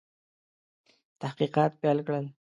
[1.21, 2.25] تحقیقات پیل کړل.